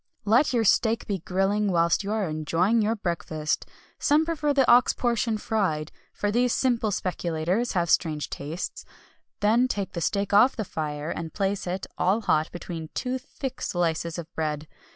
Let 0.25 0.51
your 0.51 0.63
steak 0.63 1.05
be 1.05 1.19
grilling, 1.19 1.71
whilst 1.71 2.03
you 2.03 2.11
are 2.11 2.27
enjoying 2.27 2.81
your 2.81 2.95
breakfast 2.95 3.67
some 3.99 4.25
prefer 4.25 4.51
the 4.51 4.67
ox 4.67 4.93
portion 4.93 5.37
fried, 5.37 5.91
for 6.11 6.31
these 6.31 6.53
simple 6.55 6.89
speculators 6.89 7.73
have 7.73 7.87
strange 7.87 8.27
tastes 8.31 8.83
then 9.41 9.67
take 9.67 9.93
the 9.93 10.01
steak 10.01 10.33
off 10.33 10.55
the 10.55 10.65
fire 10.65 11.11
and 11.11 11.35
place 11.35 11.67
it, 11.67 11.85
all 11.99 12.21
hot, 12.21 12.51
between 12.51 12.89
two 12.95 13.19
thick 13.19 13.61
slices 13.61 14.17
of 14.17 14.25
bread. 14.33 14.67